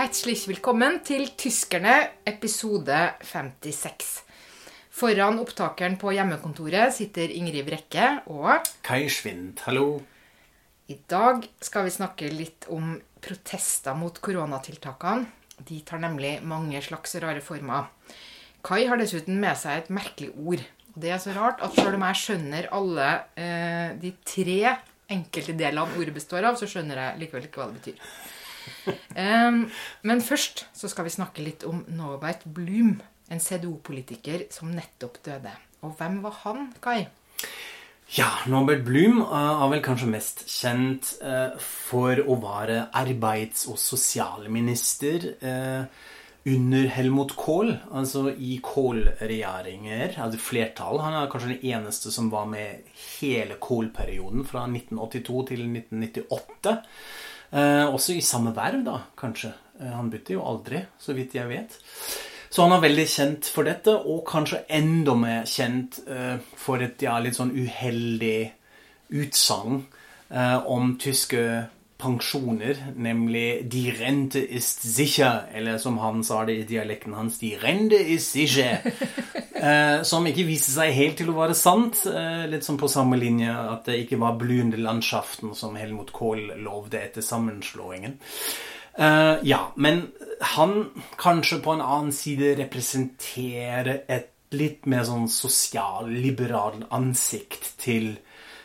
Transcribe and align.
Herzlich 0.00 0.46
velkommen 0.48 1.02
til 1.04 1.26
Tyskerne, 1.36 1.92
episode 2.24 2.96
56. 3.20 4.06
Foran 4.96 5.36
opptakeren 5.42 5.98
på 6.00 6.14
hjemmekontoret 6.16 6.94
sitter 6.96 7.28
Ingrid 7.28 7.66
Brekke, 7.66 8.06
og 8.32 8.64
Kai 8.86 9.10
Schwind, 9.12 9.60
hallo. 9.66 10.00
i 10.88 10.96
dag 11.04 11.44
skal 11.60 11.84
vi 11.84 11.92
snakke 11.92 12.32
litt 12.32 12.64
om 12.72 12.94
protester 13.20 13.92
mot 13.92 14.16
koronatiltakene. 14.24 15.28
De 15.68 15.82
tar 15.84 16.00
nemlig 16.00 16.38
mange 16.48 16.80
slags 16.80 17.18
rare 17.20 17.44
former. 17.44 17.92
Kai 18.64 18.86
har 18.88 18.96
dessuten 18.96 19.36
med 19.36 19.60
seg 19.60 19.82
et 19.82 19.92
merkelig 19.92 20.32
ord. 20.32 20.64
Og 20.94 21.00
det 21.04 21.12
er 21.12 21.20
så 21.20 21.36
rart 21.36 21.60
at 21.60 21.76
selv 21.76 22.00
om 22.00 22.08
jeg 22.08 22.22
skjønner 22.24 22.72
alle 22.72 23.12
eh, 23.36 24.00
de 24.00 24.16
tre 24.24 24.78
enkelte 25.12 25.60
delene 25.60 26.00
ordet 26.00 26.16
består 26.16 26.48
av, 26.48 26.56
så 26.56 26.64
skjønner 26.64 27.04
jeg 27.04 27.26
likevel 27.26 27.50
ikke 27.50 27.60
hva 27.60 27.68
det 27.74 27.82
betyr. 27.82 28.12
Em, 29.18 29.64
men 30.06 30.22
først 30.24 30.66
så 30.76 30.90
skal 30.90 31.06
vi 31.06 31.14
snakke 31.14 31.44
litt 31.44 31.66
om 31.68 31.82
Norbert 31.92 32.44
Blum, 32.44 32.98
en 33.30 33.42
CDO-politiker 33.42 34.48
som 34.54 34.72
nettopp 34.74 35.20
døde. 35.26 35.52
Og 35.86 35.94
hvem 35.98 36.20
var 36.24 36.38
han, 36.44 36.70
Kai? 36.82 37.06
Ja, 38.16 38.26
Norbert 38.50 38.82
Blum 38.84 39.20
eh, 39.22 39.34
er 39.62 39.68
vel 39.70 39.82
kanskje 39.86 40.08
mest 40.10 40.40
kjent 40.50 41.12
eh, 41.22 41.52
for 41.62 42.18
å 42.18 42.38
være 42.42 42.88
arbeids- 42.98 43.68
og 43.70 43.78
sosialminister 43.78 45.28
eh, 45.38 46.00
under 46.50 46.88
Helmut 46.90 47.36
Kohl, 47.38 47.70
altså 47.92 48.30
i 48.32 48.56
Kohl-regjeringer, 48.64 50.16
altså 50.24 50.40
flertall. 50.42 50.98
Han 51.04 51.20
er 51.20 51.30
kanskje 51.30 51.52
den 51.52 51.66
eneste 51.70 52.10
som 52.10 52.32
var 52.32 52.48
med 52.50 52.88
hele 53.20 53.60
Kohl-perioden 53.60 54.46
fra 54.48 54.64
1982 54.66 55.44
til 55.52 55.66
1998. 55.68 56.74
Eh, 57.50 57.86
også 57.86 58.14
i 58.14 58.22
samme 58.22 58.52
verv, 58.54 58.84
da, 58.86 58.98
kanskje. 59.18 59.52
Eh, 59.80 59.90
han 59.90 60.10
bytter 60.10 60.36
jo 60.36 60.46
aldri, 60.46 60.84
så 61.02 61.14
vidt 61.16 61.34
jeg 61.34 61.50
vet. 61.50 61.74
Så 62.50 62.64
han 62.64 62.74
er 62.74 62.82
veldig 62.82 63.06
kjent 63.10 63.50
for 63.50 63.66
dette, 63.66 63.94
og 63.94 64.22
kanskje 64.26 64.64
enda 64.78 65.16
mer 65.18 65.48
kjent 65.50 66.00
eh, 66.06 66.36
for 66.58 66.82
et 66.82 67.02
ja, 67.02 67.16
litt 67.22 67.38
sånn 67.38 67.54
uheldig 67.54 68.52
utsagn 69.20 69.82
om 70.30 70.92
tyske 71.02 71.40
pensjoner, 72.00 72.76
nemlig 72.96 73.70
'Die 73.70 73.92
Rente 74.00 74.40
ist 74.40 74.82
sicher', 74.82 75.48
eller 75.54 75.78
som 75.78 75.98
han 75.98 76.24
sa 76.24 76.44
det 76.44 76.56
i 76.58 76.62
dialekten 76.62 77.14
hans 77.14 77.38
'Die 77.38 77.56
Rente 77.62 77.96
ist 77.96 78.32
sicher'. 78.32 78.80
Eh, 79.60 80.02
som 80.08 80.24
ikke 80.24 80.46
viste 80.48 80.72
seg 80.72 80.94
helt 80.96 81.18
til 81.20 81.28
å 81.28 81.36
være 81.36 81.54
sant. 81.54 82.06
Eh, 82.08 82.46
litt 82.48 82.64
som 82.64 82.78
på 82.80 82.88
samme 82.88 83.18
linje 83.20 83.52
at 83.52 83.84
det 83.84 83.98
ikke 84.06 84.16
var 84.16 84.38
blühende 84.40 84.80
landschaften 84.80 85.52
som 85.54 85.76
Helmut 85.76 86.14
Kohl 86.16 86.46
lovde 86.56 86.96
etter 86.96 87.20
sammenslåingen. 87.20 88.14
Eh, 88.96 89.36
ja, 89.44 89.60
men 89.76 90.06
han 90.40 90.90
kanskje 91.20 91.60
på 91.60 91.76
en 91.76 91.84
annen 91.84 92.12
side 92.12 92.54
representerer 92.62 94.06
et 94.08 94.32
litt 94.56 94.88
mer 94.90 95.04
sånn 95.06 95.28
sosialliberalt 95.30 96.88
ansikt 96.96 97.74
til 97.84 98.14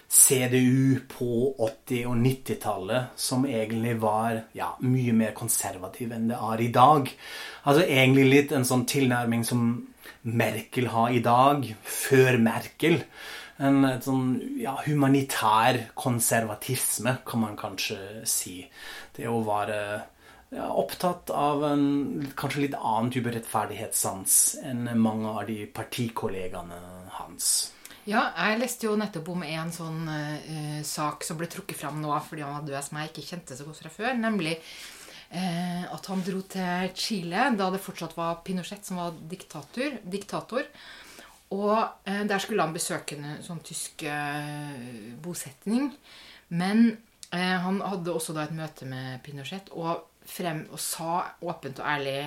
CDU 0.08 1.00
på 1.09 1.56
80- 1.58 2.06
og 2.09 2.20
90-tallet, 2.22 3.16
som 3.19 3.46
egentlig 3.50 3.96
var 4.02 4.44
ja, 4.57 4.72
mye 4.85 5.16
mer 5.18 5.34
konservativ 5.38 6.13
enn 6.16 6.30
det 6.30 6.38
er 6.38 6.62
i 6.62 6.72
dag. 6.74 7.09
Altså 7.66 7.85
egentlig 7.88 8.28
litt 8.30 8.53
en 8.56 8.68
sånn 8.68 8.85
tilnærming 8.90 9.46
som 9.47 9.66
Merkel 10.25 10.90
har 10.94 11.13
i 11.13 11.22
dag, 11.25 11.66
før 11.84 12.40
Merkel. 12.41 13.02
En 13.57 13.85
sånn 14.03 14.34
ja, 14.59 14.75
humanitær 14.85 15.80
konservatisme, 15.97 17.19
kan 17.25 17.41
man 17.41 17.56
kanskje 17.59 18.25
si. 18.30 18.59
Det 19.16 19.30
å 19.31 19.40
være 19.47 19.80
ja, 20.56 20.68
opptatt 20.69 21.31
av 21.34 21.63
en 21.69 21.85
kanskje 22.38 22.68
litt 22.68 22.78
annen 22.78 23.13
type 23.16 23.34
rettferdighetssans 23.34 24.41
enn 24.66 24.90
mange 25.01 25.31
av 25.34 25.47
de 25.50 25.63
partikollegaene 25.74 26.81
hans. 27.18 27.56
Ja, 28.06 28.28
jeg 28.38 28.60
leste 28.62 28.86
jo 28.86 28.98
nettopp 29.02 29.32
om 29.34 29.42
en 29.42 29.72
sånn 29.74 30.04
uh, 30.06 30.82
sak 30.86 31.24
som 31.26 31.40
ble 31.40 31.48
trukket 31.50 31.80
fram 31.80 31.98
nå 32.04 32.12
fordi 32.28 32.44
han 32.46 32.60
var 32.60 32.68
død, 32.68 32.82
som 32.86 33.00
jeg 33.02 33.10
ikke 33.10 33.24
kjente 33.32 33.56
så 33.58 33.66
godt 33.66 33.80
fra 33.82 33.92
før. 33.96 34.12
Nemlig 34.20 34.60
uh, 34.60 35.88
at 35.90 36.10
han 36.12 36.22
dro 36.28 36.44
til 36.54 36.92
Chile 36.94 37.48
da 37.58 37.72
det 37.74 37.82
fortsatt 37.82 38.14
var 38.14 38.44
Pinochet 38.46 38.86
som 38.86 39.02
var 39.02 39.18
diktator. 39.32 39.98
diktator. 40.06 40.70
Og 41.58 41.74
uh, 41.74 42.22
der 42.30 42.44
skulle 42.44 42.62
han 42.62 42.76
besøke 42.78 43.18
en 43.18 43.42
sånn 43.46 43.64
tysk 43.66 44.06
bosetning. 45.26 45.90
Men 46.54 46.92
han 47.34 47.80
hadde 47.82 48.14
også 48.14 48.36
da 48.36 48.46
et 48.46 48.54
møte 48.56 48.86
med 48.88 49.18
Pinochet 49.26 49.72
og, 49.74 50.06
frem, 50.30 50.62
og 50.70 50.80
sa 50.80 51.24
åpent 51.44 51.82
og 51.82 51.90
ærlig 51.90 52.20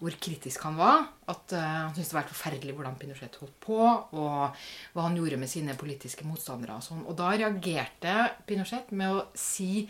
hvor 0.00 0.14
kritisk 0.20 0.64
han 0.66 0.76
var. 0.78 1.06
At 1.30 1.54
uh, 1.54 1.60
han 1.60 1.94
syntes 1.94 2.10
det 2.12 2.16
var 2.18 2.28
forferdelig 2.28 2.74
hvordan 2.76 2.96
Pinochet 3.00 3.38
holdt 3.40 3.56
på, 3.64 3.78
og 3.78 4.64
hva 4.94 5.06
han 5.06 5.16
gjorde 5.18 5.38
med 5.40 5.50
sine 5.50 5.76
politiske 5.78 6.26
motstandere. 6.28 6.76
Og 6.76 6.84
sånn. 6.84 7.04
Og 7.08 7.16
da 7.18 7.30
reagerte 7.32 8.16
Pinochet 8.48 8.92
med 8.96 9.14
å 9.14 9.24
si 9.38 9.86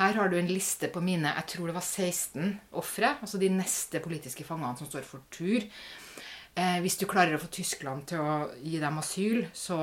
her 0.00 0.18
har 0.18 0.30
du 0.30 0.38
en 0.38 0.50
liste 0.50 0.90
på 0.92 1.02
mine 1.04 1.32
jeg 1.38 1.48
tror 1.54 1.70
det 1.70 1.78
var 1.78 1.86
16 1.86 2.50
ofre, 2.76 3.14
altså 3.24 3.40
de 3.40 3.50
neste 3.52 4.02
politiske 4.04 4.44
fangene 4.46 4.76
som 4.78 4.90
står 4.90 5.06
for 5.08 5.24
tur. 5.32 5.64
Eh, 6.56 6.78
hvis 6.84 6.96
du 6.96 7.04
klarer 7.08 7.36
å 7.36 7.40
få 7.40 7.50
Tyskland 7.52 8.06
til 8.08 8.22
å 8.22 8.36
gi 8.64 8.78
dem 8.80 9.00
asyl, 9.02 9.42
så, 9.52 9.76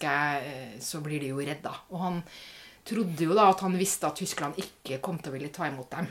jeg, 0.00 0.46
eh, 0.46 0.78
så 0.80 1.02
blir 1.04 1.20
de 1.20 1.34
jo 1.34 1.42
redda. 1.44 1.74
Og 1.92 2.00
han 2.00 2.22
trodde 2.88 3.26
jo 3.26 3.36
da 3.36 3.50
at 3.50 3.60
han 3.64 3.76
visste 3.76 4.08
at 4.08 4.16
Tyskland 4.16 4.56
ikke 4.60 5.00
kom 5.04 5.20
til 5.20 5.32
å 5.32 5.36
ville 5.36 5.52
ta 5.52 5.68
imot 5.68 5.90
dem. 5.92 6.08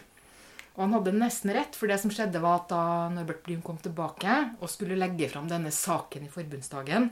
Og 0.79 0.85
han 0.85 0.95
hadde 0.95 1.11
nesten 1.19 1.51
rett, 1.51 1.75
for 1.75 1.91
det 1.91 1.97
som 1.99 2.11
skjedde 2.13 2.39
var 2.39 2.61
at 2.61 2.69
da 2.71 2.83
Norbert 3.11 3.41
Blüm 3.43 3.59
kom 3.65 3.81
tilbake 3.83 4.35
og 4.61 4.71
skulle 4.71 4.95
legge 4.95 5.27
fram 5.27 5.49
denne 5.51 5.73
saken 5.75 6.23
i 6.23 6.31
forbundsdagen, 6.31 7.09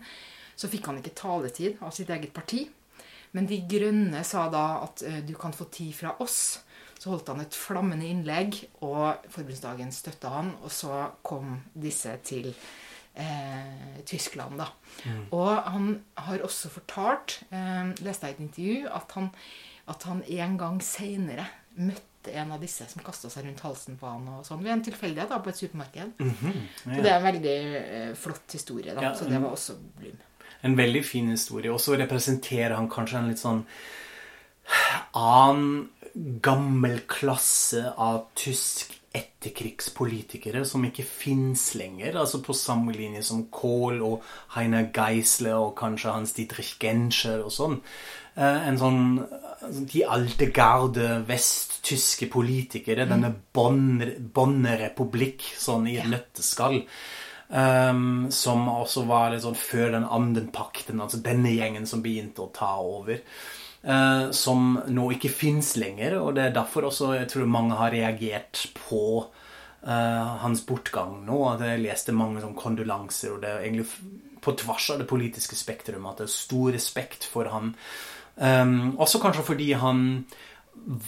så 0.55 0.69
fikk 0.71 0.87
han 0.87 1.01
ikke 1.01 1.17
taletid 1.19 1.83
av 1.83 1.91
sitt 1.91 2.13
eget 2.15 2.31
parti. 2.33 2.63
Men 3.35 3.49
De 3.51 3.59
Grønne 3.67 4.23
sa 4.23 4.45
da 4.49 4.63
at 4.85 5.03
eh, 5.03 5.19
du 5.27 5.35
kan 5.35 5.51
få 5.51 5.67
tid 5.67 5.91
fra 5.99 6.15
oss. 6.23 6.61
Så 6.97 7.11
holdt 7.11 7.27
han 7.29 7.43
et 7.43 7.59
flammende 7.59 8.07
innlegg, 8.07 8.55
og 8.87 9.27
forbundsdagen 9.35 9.91
støtta 9.93 10.31
han. 10.33 10.55
Og 10.63 10.71
så 10.73 11.03
kom 11.27 11.59
disse 11.75 12.15
til 12.25 12.47
eh, 13.19 13.99
Tyskland, 14.07 14.63
da. 14.63 14.71
Og 15.35 15.51
han 15.67 15.91
har 16.23 16.47
også 16.47 16.71
fortalt, 16.73 17.41
eh, 17.51 17.91
leste 17.99 18.31
jeg 18.31 18.37
i 18.37 18.39
et 18.39 18.45
intervju, 18.47 18.79
at 18.95 19.17
han, 19.19 19.29
at 19.91 20.07
han 20.07 20.23
en 20.39 20.57
gang 20.63 20.81
seinere 20.81 21.51
møtte 21.75 22.16
en 22.33 22.51
av 22.55 22.61
disse 22.63 22.85
som 22.89 23.03
kasta 23.05 23.29
seg 23.31 23.45
rundt 23.47 23.63
halsen 23.65 23.97
på 23.99 24.09
han 24.09 24.27
og 24.35 24.45
sånn, 24.47 24.63
ved 24.65 24.73
en 24.75 24.85
tilfeldighet 24.87 25.31
da, 25.33 25.39
på 25.43 25.51
et 25.53 25.61
supermarked. 25.61 26.15
Så 26.83 27.01
det 27.03 27.11
er 27.11 27.17
en 27.17 27.27
veldig 27.27 27.57
eh, 27.81 28.13
flott 28.19 28.57
historie, 28.57 28.95
da. 28.95 29.09
Ja, 29.09 29.13
så 29.17 29.29
det 29.29 29.41
var 29.43 29.53
også 29.55 29.77
Blum. 29.99 30.17
En 30.65 30.77
veldig 30.77 31.03
fin 31.05 31.29
historie. 31.29 31.71
Og 31.71 31.79
så 31.81 31.95
representerer 31.99 32.73
han 32.75 32.89
kanskje 32.89 33.19
en 33.19 33.29
litt 33.29 33.41
sånn 33.41 33.61
annen 35.17 35.89
gammel 36.43 36.99
klasse 37.07 37.83
av 37.93 38.25
tysk 38.35 38.95
etterkrigspolitikere 39.17 40.63
som 40.65 40.85
ikke 40.87 41.05
fins 41.07 41.73
lenger. 41.79 42.17
Altså 42.21 42.41
på 42.45 42.55
samme 42.57 42.93
linje 42.95 43.23
som 43.27 43.45
Kohl 43.53 44.01
og 44.05 44.23
Heiner 44.55 44.89
Geisler 44.95 45.57
og 45.57 45.75
kanskje 45.79 46.13
Hans 46.15 46.33
Dietrich 46.37 46.75
Genscher 46.81 47.43
og 47.45 47.51
sånn. 47.55 47.79
Eh, 48.37 48.67
En 48.67 48.77
sånn 48.77 49.27
De 49.91 50.03
alte 50.05 50.51
garde 50.53 51.23
vesttyske 51.27 52.29
politikere. 52.29 53.07
Denne 53.09 53.33
Bonn- 53.53 54.31
Bonnerepublikk 54.33 55.41
sånn 55.57 55.87
i 55.89 55.97
et 55.97 56.05
nøtteskall. 56.05 56.83
Um, 57.49 58.27
som 58.29 58.67
også 58.67 59.05
var 59.07 59.31
litt 59.31 59.41
sånn 59.45 59.55
før 59.55 59.93
den 59.93 60.03
Anden-pakten, 60.03 60.99
altså 60.99 61.21
denne 61.23 61.53
gjengen 61.55 61.85
som 61.87 62.01
begynte 62.03 62.43
å 62.43 62.51
ta 62.51 62.73
over. 62.83 63.21
Eh, 63.87 64.27
som 64.35 64.77
nå 64.87 65.09
ikke 65.15 65.31
fins 65.33 65.75
lenger, 65.79 66.19
og 66.21 66.35
det 66.37 66.47
er 66.47 66.55
derfor 66.59 66.89
også 66.89 67.13
jeg 67.15 67.31
tror 67.31 67.49
mange 67.51 67.79
har 67.79 67.93
reagert 67.95 68.67
på 68.77 69.03
eh, 69.23 70.35
hans 70.43 70.65
bortgang 70.67 71.21
nå. 71.27 71.39
At 71.53 71.65
jeg 71.65 71.85
leste 71.85 72.15
mange 72.15 72.43
sånn 72.43 72.57
kondolanser, 72.57 73.35
og 73.35 73.43
det 73.45 73.53
er 73.53 73.65
egentlig 73.65 73.87
på 74.43 74.53
tvers 74.59 74.91
av 74.93 75.01
det 75.01 75.09
politiske 75.09 75.57
spektrum 75.57 76.05
at 76.07 76.21
det 76.21 76.27
er 76.27 76.35
stor 76.35 76.69
respekt 76.75 77.25
for 77.27 77.49
han. 77.51 77.73
Um, 78.37 78.93
også 79.01 79.17
kanskje 79.17 79.47
fordi 79.47 79.71
han 79.81 80.03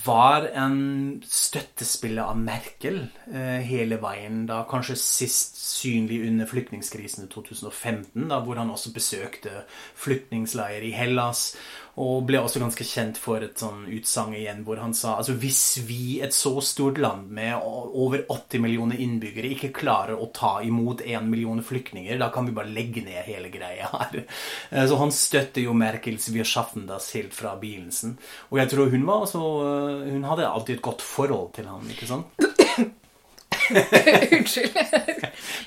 var 0.05 0.47
en 0.57 1.21
støttespiller 1.23 2.27
av 2.27 2.39
Merkel 2.41 2.97
eh, 3.31 3.61
hele 3.63 3.99
veien. 4.01 4.41
da 4.49 4.63
Kanskje 4.69 4.97
sist 4.99 5.59
synlig 5.61 6.19
under 6.27 6.49
flyktningkrisen 6.49 7.27
i 7.27 7.29
2015, 7.31 8.27
da, 8.31 8.41
hvor 8.43 8.59
han 8.59 8.73
også 8.73 8.91
besøkte 8.95 9.63
flyktningleirer 9.99 10.89
i 10.89 10.95
Hellas. 10.95 11.53
Og 11.97 12.23
ble 12.29 12.39
også 12.39 12.59
ganske 12.61 12.85
kjent 12.85 13.17
for 13.17 13.41
et 13.43 13.57
sånn 13.59 13.87
utsagn 13.91 14.35
igjen 14.37 14.61
hvor 14.63 14.77
han 14.79 14.93
sa 14.93 15.17
altså 15.17 15.33
hvis 15.33 15.79
vi, 15.87 16.21
et 16.21 16.33
så 16.33 16.53
stort 16.63 16.97
land 16.97 17.31
med 17.35 17.55
over 17.59 18.23
80 18.29 18.61
millioner 18.63 18.95
innbyggere, 19.01 19.49
ikke 19.55 19.71
klarer 19.75 20.15
å 20.15 20.29
ta 20.33 20.61
imot 20.63 21.01
1 21.01 21.27
million 21.27 21.59
flyktninger, 21.63 22.17
da 22.21 22.29
kan 22.29 22.45
vi 22.45 22.51
bare 22.55 22.71
legge 22.71 23.01
ned 23.03 23.23
hele 23.25 23.49
greia 23.49 23.89
her. 23.91 24.23
Eh, 24.71 24.85
Så 24.87 24.95
han 24.99 25.11
støtter 25.11 25.61
jo 25.61 25.73
Merkels 25.73 26.29
'Wir 26.29 26.43
schaffen 26.43 26.87
das' 26.87 27.11
helt 27.15 27.33
fra 27.33 27.55
begynnelsen. 27.55 28.17
Og 28.51 28.59
jeg 28.59 28.69
tror 28.69 28.89
hun 28.89 29.05
var 29.05 29.25
også 29.25 29.39
Hun 29.39 30.23
hadde 30.23 30.47
alltid 30.47 30.75
et 30.75 30.81
godt 30.81 31.01
forhold 31.01 31.53
til 31.53 31.65
ham, 31.65 31.89
ikke 31.89 32.07
sant? 32.07 32.25
Unnskyld. 34.31 34.77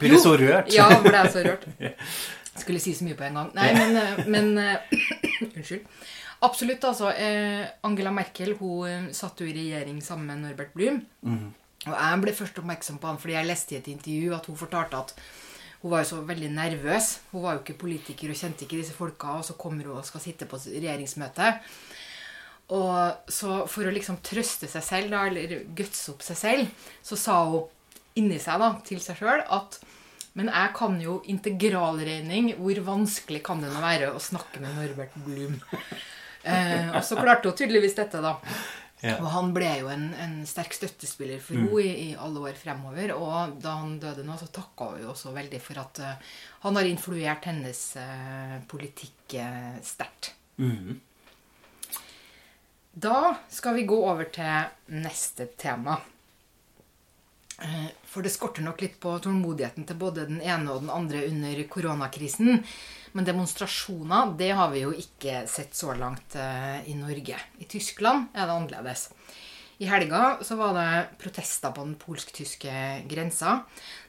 Blir 0.01 0.11
du 0.11 0.19
så 0.19 0.37
rørt? 0.37 0.73
Ja, 0.75 0.89
ble 1.03 1.13
jeg 1.13 1.33
så 1.33 1.43
rørt. 1.47 1.67
Skulle 2.59 2.81
si 2.85 2.93
så 2.95 3.07
mye 3.07 3.17
på 3.17 3.25
en 3.25 3.39
gang. 3.39 3.53
Nei, 3.57 3.71
men, 3.77 3.97
eh, 3.97 4.27
men 4.29 4.51
eh, 4.61 4.99
Unnskyld. 5.57 5.87
Absolutt, 6.43 6.85
altså. 6.85 7.13
eh, 7.15 7.65
Angela 7.87 8.11
Merkel 8.13 8.57
hun 8.59 9.09
satt 9.15 9.41
jo 9.41 9.47
i 9.49 9.55
regjering 9.57 10.01
sammen 10.05 10.27
med 10.29 10.43
Norbert 10.45 10.73
Blum. 10.75 11.01
Og 11.87 11.95
jeg 11.97 12.19
ble 12.23 12.35
først 12.39 12.59
oppmerksom 12.61 12.99
på 13.03 13.09
han 13.11 13.19
fordi 13.19 13.35
jeg 13.35 13.49
leste 13.49 13.75
i 13.75 13.79
et 13.81 13.89
intervju 13.91 14.35
at 14.37 14.47
hun 14.51 14.59
fortalte 14.61 15.01
at 15.01 15.15
hun 15.83 15.91
var 15.91 16.05
jo 16.05 16.11
så 16.13 16.21
veldig 16.29 16.51
nervøs. 16.55 17.09
Hun 17.33 17.43
var 17.43 17.57
jo 17.57 17.63
ikke 17.65 17.79
politiker 17.81 18.31
og 18.31 18.39
kjente 18.39 18.67
ikke 18.67 18.79
disse 18.79 18.95
folka, 18.95 19.33
og 19.41 19.47
så 19.49 19.57
kommer 19.59 19.89
hun 19.89 19.97
og 19.99 20.07
skal 20.07 20.23
sitte 20.23 20.47
på 20.47 20.61
regjeringsmøte. 20.63 21.49
Og 22.73 23.33
så 23.35 23.57
for 23.69 23.89
å 23.89 23.95
liksom 23.95 24.21
trøste 24.25 24.69
seg 24.71 24.85
selv, 24.87 25.11
da, 25.15 25.25
eller 25.27 25.65
gutse 25.77 26.13
opp 26.15 26.23
seg 26.25 26.39
selv, 26.39 26.87
så 27.05 27.19
sa 27.19 27.41
hun 27.51 27.67
inni 28.21 28.39
seg 28.43 28.63
da, 28.63 28.69
til 28.87 29.01
seg 29.03 29.19
sjøl 29.19 29.43
at 29.43 29.81
Men 30.39 30.49
jeg 30.49 30.73
kan 30.77 30.99
jo 31.03 31.19
integralregning. 31.29 32.55
Hvor 32.61 32.85
vanskelig 32.87 33.43
kan 33.45 33.65
det 33.65 33.73
nå 33.73 33.83
være 33.83 34.13
å 34.15 34.23
snakke 34.23 34.63
med 34.65 34.79
Norbert 34.81 35.19
Blum? 35.27 35.61
Eh, 36.43 36.89
og 36.91 37.05
så 37.07 37.15
klarte 37.15 37.47
hun 37.47 37.55
tydeligvis 37.55 37.93
dette, 37.95 38.19
da. 38.19 38.33
Ja. 39.03 39.17
Og 39.19 39.29
han 39.31 39.53
ble 39.55 39.69
jo 39.81 39.89
en, 39.91 40.09
en 40.19 40.35
sterk 40.47 40.77
støttespiller 40.77 41.39
for 41.43 41.59
henne 41.59 41.83
i, 41.83 41.93
i 42.05 42.17
alle 42.19 42.43
år 42.47 42.59
fremover. 42.59 43.13
Og 43.15 43.57
da 43.63 43.77
han 43.81 43.97
døde 44.03 44.23
nå, 44.27 44.35
så 44.39 44.47
takka 44.51 44.93
hun 44.93 45.05
jo 45.05 45.13
også 45.13 45.31
veldig 45.35 45.61
for 45.63 45.79
at 45.83 46.03
uh, 46.03 46.37
han 46.63 46.79
har 46.79 46.91
influert 46.91 47.47
hennes 47.51 47.81
uh, 47.99 48.59
politikk 48.71 49.37
uh, 49.43 49.79
sterkt. 49.87 50.33
Mm. 50.63 51.01
Da 52.93 53.19
skal 53.51 53.79
vi 53.79 53.89
gå 53.91 53.99
over 54.07 54.31
til 54.35 54.99
neste 55.03 55.49
tema. 55.59 55.99
Eh, 57.63 57.91
For 58.13 58.25
det 58.25 58.33
skorter 58.35 58.65
nok 58.65 58.83
litt 58.83 58.99
på 59.01 59.15
tålmodigheten 59.23 59.87
til 59.89 59.99
både 60.01 60.27
den 60.29 60.43
ene 60.43 60.73
og 60.73 60.83
den 60.83 60.91
andre 60.93 61.23
under 61.29 61.63
koronakrisen. 61.71 62.59
Men 63.13 63.29
demonstrasjoner 63.29 64.35
det 64.41 64.51
har 64.57 64.73
vi 64.73 64.83
jo 64.85 64.93
ikke 64.97 65.45
sett 65.49 65.77
så 65.77 65.95
langt 65.97 66.37
eh, 66.37 66.83
i 66.91 66.97
Norge. 66.99 67.39
I 67.63 67.69
Tyskland 67.71 68.33
er 68.35 68.49
det 68.49 68.57
annerledes. 68.57 69.09
I 69.83 69.89
helga 69.91 70.37
så 70.47 70.55
var 70.59 70.77
det 70.77 70.91
protester 71.19 71.73
på 71.75 71.87
den 71.87 71.97
polsk-tyske 71.99 72.75
grensa. 73.11 73.63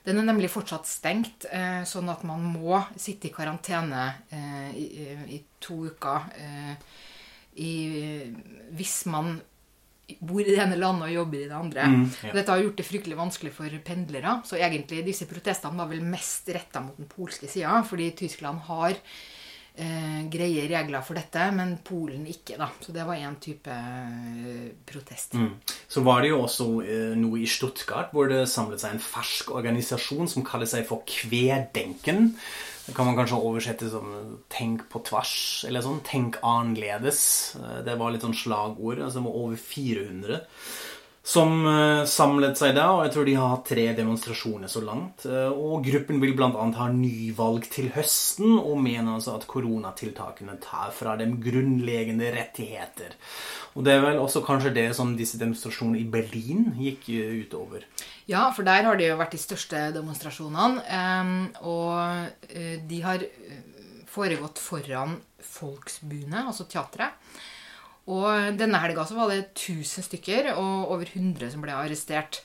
Den 0.05 0.19
er 0.21 0.27
nemlig 0.27 0.51
fortsatt 0.53 0.85
stengt, 0.89 1.47
eh, 1.49 1.81
sånn 1.87 2.11
at 2.13 2.25
man 2.27 2.43
må 2.45 2.81
sitte 2.99 3.29
i 3.29 3.33
karantene 3.33 4.03
i, 4.75 5.39
to 5.63 5.85
uker. 5.87 6.27
hvis 7.53 9.05
man 9.09 9.37
bor 10.19 10.41
i 10.41 10.49
det 10.49 10.59
ene 10.59 10.77
landet 10.79 11.07
og 11.07 11.15
jobber 11.15 11.39
i 11.39 11.47
det 11.47 11.55
andre. 11.57 11.85
Mm, 11.87 12.01
ja. 12.27 12.33
Dette 12.35 12.51
har 12.51 12.63
gjort 12.63 12.79
det 12.79 12.87
fryktelig 12.87 13.19
vanskelig 13.19 13.53
for 13.55 13.77
pendlere. 13.87 14.35
Så 14.47 14.59
egentlig 14.59 15.03
disse 15.05 15.27
protestene 15.29 15.79
var 15.79 15.91
vel 15.91 16.03
mest 16.05 16.49
retta 16.53 16.83
mot 16.83 16.99
den 16.99 17.09
polske 17.11 17.47
sida, 17.51 17.79
fordi 17.87 18.09
Tyskland 18.23 18.65
har 18.67 18.99
eh, 19.75 20.23
greie 20.29 20.67
regler 20.69 21.01
for 21.05 21.17
dette, 21.17 21.47
men 21.55 21.77
Polen 21.83 22.25
ikke. 22.29 22.57
da. 22.57 22.69
Så 22.79 22.93
det 22.93 23.05
var 23.07 23.15
én 23.15 23.35
type 23.41 23.67
eh, 23.71 24.67
protest. 24.85 25.33
Mm. 25.33 25.55
Så 25.87 26.03
var 26.05 26.21
det 26.21 26.29
jo 26.33 26.41
også 26.43 26.67
eh, 26.85 27.15
noe 27.19 27.39
i 27.41 27.47
Stuttgart 27.49 28.11
hvor 28.13 28.29
det 28.29 28.45
samlet 28.49 28.79
seg 28.83 28.95
en 28.95 29.03
fersk 29.03 29.51
organisasjon 29.55 30.29
som 30.29 30.45
kaller 30.45 30.69
seg 30.69 30.85
for 30.89 31.03
Kvedenken. 31.07 32.33
Det 32.83 32.91
kan 32.97 33.07
man 33.07 33.15
kanskje 33.15 33.37
oversette 33.39 33.89
som 33.89 34.39
'tenk 34.51 34.89
på 34.91 34.99
tvers', 35.07 35.63
eller 35.67 35.81
sånn 35.81 36.01
'tenk 36.03 36.35
annerledes'. 36.43 37.55
Eh, 37.55 37.81
Det 37.83 37.97
var 37.97 38.11
litt 38.11 38.21
sånn 38.21 38.35
slagord. 38.35 38.99
altså 38.99 39.21
Det 39.21 39.25
var 39.25 39.39
over 39.39 39.55
400 39.55 40.41
som 41.23 41.61
eh, 41.63 42.03
samlet 42.09 42.57
seg 42.59 42.73
da, 42.75 42.89
og 42.91 43.05
jeg 43.05 43.13
tror 43.13 43.27
de 43.27 43.35
har 43.39 43.51
hatt 43.53 43.69
tre 43.69 43.85
demonstrasjoner 43.95 44.67
så 44.67 44.81
langt. 44.83 45.23
Eh, 45.23 45.47
Og 45.55 45.85
gruppen 45.85 46.19
vil 46.19 46.33
bl.a. 46.35 46.49
ha 46.51 46.87
nyvalg 46.91 47.69
til 47.71 47.87
høsten, 47.95 48.57
og 48.59 48.81
mener 48.83 49.15
altså 49.15 49.37
at 49.37 49.47
koronatiltakene 49.47 50.57
tar 50.63 50.91
fra 50.91 51.15
dem 51.19 51.37
grunnleggende 51.43 52.27
rettigheter. 52.35 53.15
Og 53.73 53.87
det 53.87 53.95
er 53.95 54.03
vel 54.03 54.19
også 54.19 54.43
kanskje 54.43 54.73
det 54.75 54.89
som 54.97 55.15
disse 55.15 55.39
demonstrasjonene 55.39 56.03
i 56.03 56.09
Berlin 56.11 56.73
gikk 56.81 57.07
eh, 57.15 57.39
utover. 57.45 57.87
Ja, 58.27 58.49
for 58.51 58.67
der 58.67 58.83
har 58.83 58.99
det 58.99 59.07
jo 59.07 59.19
vært 59.19 59.37
de 59.37 59.39
største 59.39 59.87
demonstrasjonene. 59.95 60.83
og 61.63 62.51
de 62.87 62.99
har 63.03 63.23
foregått 64.11 64.59
foran 64.61 65.17
Folksbune, 65.43 66.45
altså 66.47 66.67
teatret. 66.69 67.15
Og 68.11 68.57
denne 68.59 68.81
helga 68.83 69.05
så 69.07 69.15
var 69.15 69.31
det 69.31 69.53
1000 69.53 70.07
stykker 70.09 70.51
og 70.57 70.91
over 70.91 71.07
100 71.07 71.53
som 71.53 71.63
ble 71.63 71.75
arrestert. 71.75 72.41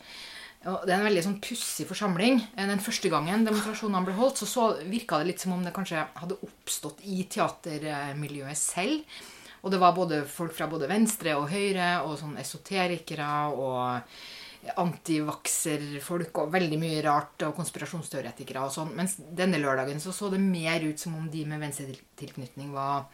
Og 0.67 0.85
det 0.87 0.93
er 0.93 1.01
en 1.01 1.07
veldig 1.07 1.25
sånn 1.25 1.41
pussig 1.43 1.87
forsamling. 1.89 2.41
Den 2.59 2.83
første 2.83 3.11
gangen 3.11 3.47
demonstrasjonene 3.47 4.07
ble 4.07 4.15
holdt, 4.19 4.41
så, 4.43 4.49
så 4.51 4.69
virka 4.91 5.21
det 5.21 5.33
litt 5.33 5.43
som 5.43 5.55
om 5.55 5.63
det 5.65 5.75
kanskje 5.75 6.05
hadde 6.19 6.39
oppstått 6.47 7.03
i 7.07 7.23
teatermiljøet 7.31 8.59
selv. 8.59 9.23
Og 9.63 9.73
det 9.75 9.81
var 9.83 9.97
både 9.97 10.23
folk 10.31 10.55
fra 10.55 10.69
både 10.71 10.91
venstre 10.91 11.35
og 11.39 11.49
høyre, 11.51 11.89
og 12.07 12.19
sånn 12.21 12.37
esoterikere 12.39 13.31
og 13.55 14.77
antivakserfolk 14.79 16.43
og 16.43 16.53
veldig 16.53 16.79
mye 16.83 17.03
rart, 17.07 17.47
og 17.47 17.57
konspirasjonsteoretikere 17.59 18.63
og 18.67 18.75
sånn. 18.75 18.95
Mens 18.99 19.17
denne 19.19 19.61
lørdagen 19.63 20.03
så, 20.03 20.15
så 20.15 20.31
det 20.33 20.43
mer 20.43 20.85
ut 20.87 21.01
som 21.01 21.17
om 21.19 21.29
de 21.33 21.45
med 21.49 21.63
venstretilknytning 21.63 22.75
var 22.75 23.07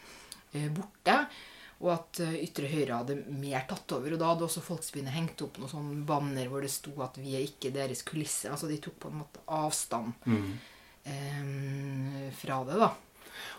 eh, 0.53 0.69
borte. 0.73 1.21
Og 1.83 1.91
at 1.95 2.21
eh, 2.25 2.37
ytre 2.47 2.71
høyre 2.71 3.01
hadde 3.01 3.19
mer 3.29 3.67
tatt 3.71 3.97
over. 3.97 4.15
Og 4.15 4.21
da 4.21 4.31
hadde 4.33 4.47
også 4.47 4.65
Folksbyen 4.65 5.11
hengt 5.15 5.43
opp 5.47 5.59
noen 5.59 5.73
sånne 5.73 6.05
banner 6.09 6.51
hvor 6.53 6.65
det 6.65 6.73
sto 6.75 6.95
at 7.05 7.19
'vi 7.19 7.35
er 7.35 7.49
ikke 7.49 7.75
deres 7.75 8.05
kulisse'. 8.07 8.51
Altså 8.51 8.71
de 8.71 8.79
tok 8.79 9.01
på 9.03 9.11
en 9.11 9.21
måte 9.25 9.43
avstand 9.47 10.15
eh, 11.05 12.31
fra 12.39 12.63
det, 12.69 12.79
da. 12.81 12.95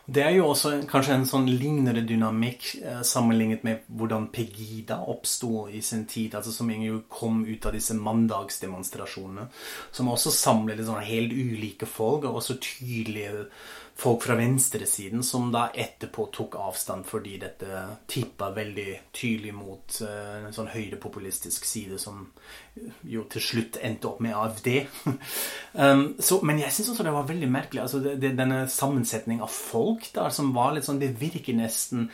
Det 0.05 0.21
er 0.21 0.35
jo 0.35 0.51
også 0.51 0.71
kanskje 0.85 1.15
en 1.17 1.23
sånn 1.25 1.47
lignende 1.49 2.03
dynamikk 2.05 2.67
eh, 2.77 2.99
sammenlignet 3.07 3.63
med 3.65 3.87
hvordan 3.89 4.27
Pegida 4.33 4.99
oppsto 5.09 5.65
i 5.65 5.81
sin 5.85 6.03
tid, 6.09 6.35
altså 6.37 6.53
som 6.53 6.69
jo 6.69 6.99
kom 7.09 7.41
ut 7.47 7.65
av 7.65 7.73
disse 7.73 7.97
mandagsdemonstrasjonene, 7.97 9.47
som 9.95 10.11
også 10.13 10.33
samlet 10.35 10.83
sånn 10.85 11.01
helt 11.07 11.33
ulike 11.33 11.89
folk, 11.89 12.27
og 12.29 12.37
også 12.43 12.59
tydelige 12.61 13.47
folk 13.97 14.23
fra 14.23 14.35
venstresiden, 14.35 15.23
som 15.23 15.51
da 15.51 15.69
etterpå 15.71 16.27
tok 16.35 16.57
avstand 16.59 17.05
fordi 17.07 17.37
dette 17.39 17.83
tippa 18.11 18.49
veldig 18.55 18.89
tydelig 19.15 19.53
mot 19.55 19.99
eh, 20.03 20.47
en 20.49 20.55
sånn 20.55 20.71
høyrepopulistisk 20.73 21.67
side 21.67 21.99
som 22.01 22.25
jo 23.07 23.23
til 23.31 23.45
slutt 23.45 23.79
endte 23.79 24.09
opp 24.09 24.19
med 24.23 24.35
AFD. 24.35 24.71
um, 25.79 26.05
så, 26.19 26.41
men 26.43 26.59
jeg 26.59 26.75
syns 26.75 26.91
også 26.91 27.07
det 27.07 27.15
var 27.15 27.29
veldig 27.29 27.51
merkelig. 27.51 27.85
altså 27.85 28.03
det, 28.03 28.17
det, 28.19 28.35
Denne 28.35 28.65
sammensetning 28.71 29.39
av 29.45 29.53
folk 29.53 30.09
der 30.15 30.33
som 30.35 30.51
var 30.55 30.75
litt 30.75 30.87
sånn 30.87 30.99
Det 30.99 31.13
virker 31.21 31.55
nesten 31.55 32.09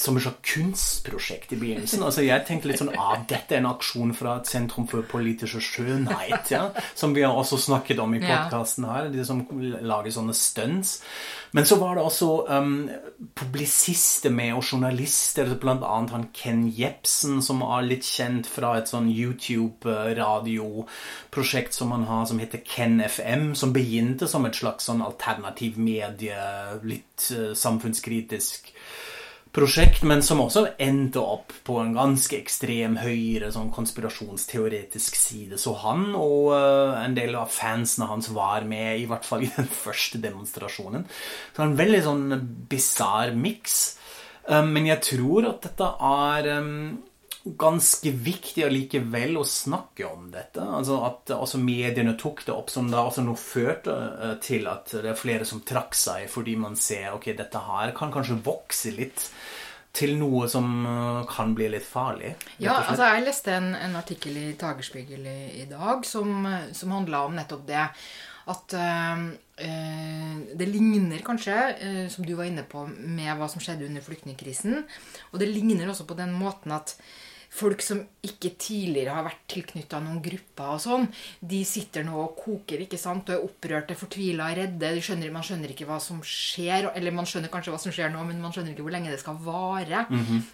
som 0.00 0.16
et 0.16 0.24
slags 0.24 0.54
kunstprosjekt 0.54 1.52
i 1.52 1.56
begynnelsen. 1.60 2.02
Altså 2.06 2.20
Jeg 2.24 2.46
tenkte 2.48 2.68
litt 2.70 2.80
sånn 2.80 2.94
ah, 2.96 3.18
dette 3.28 3.54
er 3.54 3.60
en 3.60 3.72
aksjon 3.74 4.12
fra 4.16 4.30
et 4.40 4.48
Sentrum 4.50 4.86
for 4.90 5.00
politisk 5.08 5.60
skjønnhet, 5.64 6.44
ja, 6.54 6.64
som 6.96 7.10
vi 7.16 7.22
har 7.26 7.34
også 7.36 7.56
snakket 7.60 7.98
om 8.02 8.14
i 8.16 8.22
podkasten 8.22 8.84
her. 8.88 9.04
De 9.12 9.24
som 9.26 9.38
lager 9.50 10.10
sånne 10.14 10.34
stunts. 10.36 10.90
Men 11.52 11.66
så 11.66 11.76
var 11.80 11.94
det 11.98 12.04
også 12.06 12.46
um, 12.48 12.90
publisister 13.34 14.30
med, 14.30 14.54
og 14.54 14.64
journalister. 14.64 15.58
Blant 15.60 15.84
annet 15.86 16.10
han 16.14 16.28
Ken 16.36 16.72
Jepsen, 16.76 17.42
som 17.42 17.62
er 17.66 17.82
litt 17.88 18.04
kjent 18.06 18.46
fra 18.46 18.78
et 18.78 18.88
sånn 18.90 19.08
YouTube-radioprosjekt 19.10 21.74
som 21.74 21.92
han 21.96 22.04
har, 22.08 22.26
som 22.30 22.38
heter 22.42 22.58
Ken 22.64 23.00
FM. 23.02 23.54
Som 23.58 23.72
begynte 23.74 24.26
som 24.30 24.46
et 24.46 24.56
slags 24.56 24.84
sånn 24.88 25.02
alternativ 25.04 25.78
medie, 25.82 26.40
litt 26.86 27.32
uh, 27.34 27.54
samfunnskritisk 27.58 28.72
prosjekt, 29.54 30.04
men 30.06 30.22
som 30.22 30.42
også 30.44 30.64
endte 30.78 31.22
opp 31.22 31.52
på 31.66 31.78
en 31.82 31.94
ganske 31.96 32.36
ekstrem 32.38 32.96
høyre 33.02 33.50
sånn 33.54 33.72
konspirasjonsteoretisk 33.74 35.18
side. 35.18 35.58
Så 35.58 35.74
han 35.82 36.10
og 36.14 36.52
eh, 36.54 37.00
en 37.02 37.16
del 37.18 37.34
av 37.38 37.50
fansene 37.54 38.08
hans 38.10 38.30
var 38.36 38.66
med, 38.68 39.00
i 39.00 39.08
hvert 39.10 39.26
fall 39.26 39.46
i 39.46 39.52
den 39.56 39.70
første 39.84 40.22
demonstrasjonen. 40.22 41.06
Så 41.56 41.66
en 41.66 41.78
veldig 41.78 42.02
sånn 42.06 42.26
bisarr 42.70 43.34
miks. 43.34 43.80
Um, 44.50 44.70
men 44.74 44.88
jeg 44.88 45.02
tror 45.04 45.50
at 45.50 45.66
dette 45.66 45.86
er 46.10 46.48
ganske 47.44 48.10
viktig 48.12 48.64
allikevel 48.66 49.38
å 49.40 49.46
snakke 49.48 50.04
om 50.08 50.28
dette. 50.32 50.60
Altså 50.60 51.00
At 51.06 51.32
også 51.36 51.60
mediene 51.62 52.16
tok 52.20 52.44
det 52.46 52.54
opp, 52.54 52.70
som 52.72 52.90
da 52.92 53.06
også 53.06 53.24
noe 53.24 53.40
førte 53.40 53.96
eh, 53.96 54.36
til 54.44 54.68
at 54.70 54.92
det 54.98 55.12
er 55.12 55.18
flere 55.18 55.48
som 55.48 55.64
trakk 55.66 55.96
seg, 55.96 56.28
fordi 56.32 56.58
man 56.60 56.76
ser 56.76 57.14
ok, 57.16 57.32
dette 57.38 57.64
her 57.64 57.94
kan 57.96 58.12
kanskje 58.12 58.40
vokse 58.44 58.92
litt 58.96 59.30
til 59.96 60.14
noe 60.20 60.46
som 60.52 60.68
eh, 60.86 61.22
kan 61.30 61.54
bli 61.56 61.70
litt 61.72 61.86
farlig. 61.86 62.34
Ja, 62.62 62.76
altså 62.82 63.08
jeg 63.08 63.28
leste 63.28 63.56
en, 63.56 63.72
en 63.74 63.96
artikkel 63.98 64.36
i 64.36 64.48
Tagerspiegel 64.60 65.24
i, 65.24 65.40
i 65.64 65.68
dag 65.70 66.04
som, 66.06 66.44
som 66.76 66.98
handla 66.98 67.24
om 67.26 67.40
nettopp 67.40 67.64
det. 67.70 67.86
At 68.50 68.72
eh, 68.72 69.24
eh, 69.66 70.36
det 70.56 70.68
ligner 70.68 71.24
kanskje, 71.24 71.56
eh, 71.78 72.04
som 72.12 72.26
du 72.26 72.34
var 72.34 72.48
inne 72.48 72.64
på, 72.68 72.86
med 72.88 73.32
hva 73.38 73.48
som 73.50 73.62
skjedde 73.62 73.86
under 73.88 74.04
flyktningkrisen. 74.04 74.80
Og 75.30 75.42
det 75.42 75.50
ligner 75.50 75.90
også 75.90 76.08
på 76.08 76.18
den 76.18 76.32
måten 76.36 76.74
at 76.74 76.96
folk 77.50 77.82
som 77.82 77.98
ikke 78.22 78.52
tidligere 78.60 79.14
har 79.16 79.24
vært 79.26 79.42
tilknytta 79.50 79.98
noen 80.04 80.20
grupper 80.22 80.76
og 80.76 80.82
sånn, 80.82 81.06
de 81.42 81.60
sitter 81.66 82.04
nå 82.06 82.14
og 82.22 82.36
koker 82.38 82.84
ikke 82.84 83.00
sant, 83.00 83.28
og 83.28 83.34
er 83.34 83.46
opprørte, 83.46 83.96
fortvila, 83.98 84.52
redde. 84.56 84.92
De 84.94 85.02
skjønner, 85.02 85.32
man 85.34 85.46
skjønner 85.46 85.74
ikke 85.74 85.88
hva 85.88 85.98
som 86.02 86.20
skjer. 86.22 86.92
Eller 86.94 87.14
man 87.16 87.26
skjønner 87.28 87.50
kanskje 87.52 87.74
hva 87.74 87.80
som 87.82 87.94
skjer 87.94 88.12
nå, 88.14 88.22
men 88.28 88.40
man 88.42 88.54
skjønner 88.54 88.74
ikke 88.74 88.86
hvor 88.86 88.94
lenge 88.94 89.10
det 89.12 89.20
skal 89.22 89.40
vare. 89.42 90.06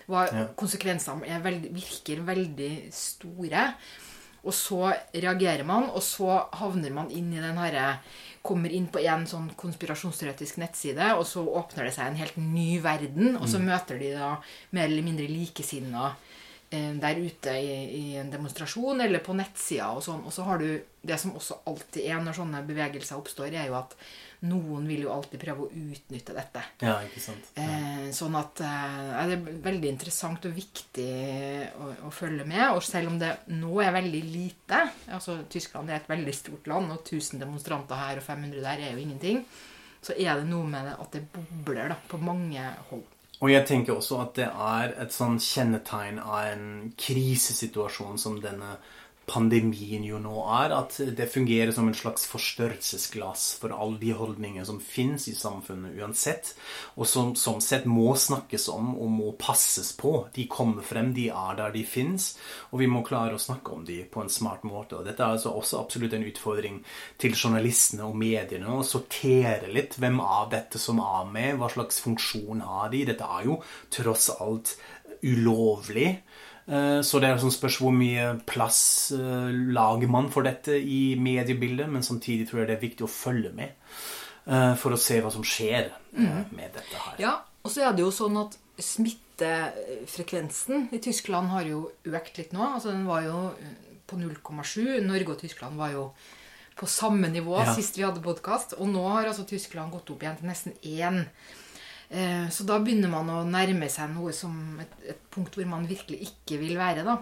Hva 0.09 0.25
Konsekvensene 0.57 1.29
er 1.29 1.45
veldig, 1.45 1.73
virker 1.76 2.25
veldig 2.26 2.73
store. 2.97 3.69
Og 4.47 4.55
så 4.55 4.93
reagerer 5.11 5.67
man, 5.67 5.91
og 5.91 6.03
så 6.07 6.38
havner 6.61 6.95
man 6.95 7.11
inn 7.11 7.33
i 7.35 7.43
den 7.43 7.61
herre 7.61 7.99
Kommer 8.47 8.71
inn 8.71 8.85
på 8.87 9.00
en 9.03 9.25
sånn 9.26 9.49
konspirasjonsteoretisk 9.59 10.61
nettside, 10.62 11.09
og 11.19 11.25
så 11.26 11.43
åpner 11.43 11.88
det 11.88 11.97
seg 11.97 12.12
en 12.12 12.19
helt 12.21 12.37
ny 12.38 12.76
verden. 12.79 13.33
Og 13.41 13.49
så 13.50 13.59
møter 13.59 13.99
de 13.99 14.12
da 14.15 14.37
mer 14.71 14.87
eller 14.87 15.03
mindre 15.03 15.26
likesinna 15.26 16.12
der 17.00 17.18
ute 17.23 17.56
i, 17.59 17.73
i 17.99 18.04
en 18.21 18.30
demonstrasjon 18.33 19.00
eller 19.04 19.25
på 19.25 19.37
nettsida 19.37 19.90
og 19.97 20.04
sånn. 20.04 20.23
Og 20.26 20.35
så 20.35 20.47
har 20.49 20.62
du 20.62 20.68
det 21.06 21.18
som 21.23 21.35
også 21.38 21.61
alltid 21.71 22.06
er 22.06 22.23
når 22.23 22.38
sånne 22.40 22.62
bevegelser 22.66 23.18
oppstår, 23.18 23.54
er 23.54 23.68
jo 23.71 23.76
at 23.78 23.95
noen 24.47 24.85
vil 24.88 25.06
jo 25.06 25.12
alltid 25.14 25.40
prøve 25.40 25.64
å 25.64 25.71
utnytte 25.71 26.35
dette. 26.37 26.62
Ja, 26.85 26.97
ikke 27.06 27.23
sant. 27.23 27.52
Ja. 27.56 27.64
Eh, 27.64 28.09
sånn 28.14 28.37
at 28.38 28.61
eh, 28.64 29.23
det 29.30 29.38
er 29.38 29.61
veldig 29.64 29.90
interessant 29.90 30.45
og 30.49 30.56
viktig 30.56 31.09
å, 31.80 31.88
å, 32.09 32.12
følge 32.14 32.45
med. 32.49 32.64
Og 32.76 32.83
selv 32.85 33.12
om 33.12 33.18
det 33.21 33.33
nå 33.54 33.80
er 33.85 33.95
veldig 33.97 34.23
lite 34.26 34.83
altså 35.14 35.38
Tyskland 35.52 35.90
er 35.90 36.02
et 36.02 36.11
veldig 36.11 36.37
stort 36.37 36.68
land, 36.71 36.92
og 36.92 37.00
1000 37.06 37.42
demonstranter 37.42 38.02
her 38.02 38.21
og 38.21 38.26
500 38.26 38.61
der 38.61 38.85
er 38.85 38.95
jo 38.95 39.02
ingenting. 39.06 39.42
Så 40.04 40.14
er 40.14 40.38
det 40.38 40.50
noe 40.50 40.68
med 40.68 40.87
det 40.87 40.97
at 41.02 41.16
det 41.16 41.25
bobler 41.33 41.95
da, 41.95 41.99
på 42.11 42.21
mange 42.23 42.62
hold. 42.90 43.06
Og 43.45 43.50
jeg 43.52 43.66
tenker 43.69 43.93
også 43.97 44.21
at 44.23 44.37
det 44.38 44.47
er 44.49 44.95
et 45.02 45.12
sånn 45.12 45.37
kjennetegn 45.43 46.21
av 46.23 46.52
en 46.55 46.69
krisesituasjon 46.97 48.16
som 48.21 48.38
denne 48.40 48.78
pandemien 49.26 50.04
jo 50.06 50.21
nå 50.23 50.37
er, 50.54 50.73
at 50.76 50.97
det 51.18 51.26
fungerer 51.33 51.73
som 51.75 51.88
en 51.90 51.97
slags 51.99 52.28
forstørrelsesglass 52.30 53.47
for 53.61 53.75
alle 53.75 53.99
de 53.99 54.12
holdninger 54.14 54.64
som 54.68 54.78
finnes 54.83 55.26
i 55.26 55.35
samfunnet 55.35 55.99
uansett, 55.99 56.52
og 56.95 57.09
som 57.11 57.35
som 57.37 57.59
sett 57.62 57.88
må 57.90 58.14
snakkes 58.14 58.68
om 58.71 58.95
og 58.95 59.11
må 59.11 59.33
passes 59.40 59.90
på. 59.99 60.14
De 60.35 60.47
kommer 60.50 60.87
frem, 60.87 61.12
de 61.16 61.26
er 61.35 61.59
der 61.59 61.75
de 61.75 61.83
finnes, 61.87 62.33
og 62.71 62.80
vi 62.85 62.90
må 62.90 63.02
klare 63.06 63.35
å 63.35 63.42
snakke 63.42 63.75
om 63.75 63.85
de 63.88 63.99
på 64.06 64.23
en 64.23 64.33
smart 64.33 64.62
måte. 64.68 65.00
Og 65.00 65.09
dette 65.09 65.23
er 65.25 65.35
altså 65.35 65.56
også 65.59 65.83
absolutt 65.83 66.14
en 66.14 66.26
utfordring 66.30 66.80
til 67.18 67.35
journalistene 67.35 68.06
og 68.06 68.18
mediene 68.21 68.78
å 68.78 68.87
sortere 68.87 69.73
litt 69.73 69.99
hvem 69.99 70.21
av 70.23 70.52
dette 70.54 70.78
som 70.83 71.02
er 71.02 71.26
med, 71.33 71.56
hva 71.59 71.71
slags 71.73 71.99
funksjon 72.04 72.62
har 72.62 72.95
de. 72.95 73.02
Dette 73.11 73.26
er 73.26 73.50
jo 73.50 73.59
tross 73.90 74.30
alt 74.38 74.76
ulovlig. 75.26 76.12
Eh, 76.66 76.99
så 77.06 77.20
det 77.23 77.28
er 77.30 77.38
sånn 77.38 77.54
spørs 77.54 77.76
hvor 77.78 77.92
mye 77.94 78.42
plass 78.49 79.12
eh, 79.14 79.50
lager 79.75 80.08
man 80.11 80.26
for 80.35 80.42
dette 80.46 80.75
i 80.75 81.14
mediebildet, 81.20 81.88
men 81.92 82.02
samtidig 82.06 82.49
tror 82.49 82.61
jeg 82.62 82.68
det 82.70 82.76
er 82.76 82.87
viktig 82.87 83.04
å 83.06 83.11
følge 83.11 83.50
med 83.54 83.68
eh, 84.50 84.75
for 84.80 84.90
å 84.94 85.00
se 85.00 85.20
hva 85.23 85.30
som 85.35 85.44
skjer 85.46 85.85
med 86.16 86.68
dette 86.75 86.96
her. 87.04 87.16
Ja, 87.23 87.35
og 87.62 87.70
så 87.70 87.78
er 87.87 87.92
det 87.94 88.02
jo 88.02 88.11
sånn 88.14 88.37
at 88.40 88.52
smittefrekvensen 88.82 90.88
i 90.96 90.99
Tyskland 91.02 91.46
har 91.54 91.64
jo 91.68 91.78
økt 92.08 92.38
litt 92.40 92.52
nå. 92.56 92.64
Altså 92.66 92.88
den 92.90 93.06
var 93.08 93.23
jo 93.26 93.38
på 94.06 94.16
0,7. 94.18 95.00
Norge 95.06 95.32
og 95.35 95.40
Tyskland 95.40 95.78
var 95.78 95.90
jo 95.94 96.04
på 96.76 96.87
samme 96.90 97.28
nivå 97.32 97.56
ja. 97.62 97.75
sist 97.75 97.99
vi 97.99 98.04
hadde 98.04 98.25
podkast. 98.25 98.75
Og 98.78 98.88
nå 98.90 99.04
har 99.08 99.30
altså 99.30 99.46
Tyskland 99.49 99.94
gått 99.94 100.11
opp 100.12 100.23
igjen 100.23 100.38
til 100.40 100.50
nesten 100.50 100.73
1. 100.82 101.23
Eh, 102.08 102.48
så 102.50 102.66
da 102.66 102.78
begynner 102.82 103.10
man 103.10 103.30
å 103.32 103.44
nærme 103.48 103.88
seg 103.90 104.12
noe 104.14 104.34
som 104.36 104.78
et, 104.82 104.92
et, 105.10 105.22
punkt 105.32 105.56
hvor 105.58 105.66
man 105.68 105.88
virkelig 105.88 106.28
ikke 106.28 106.60
vil 106.60 106.76
være. 106.78 107.04
da. 107.06 107.18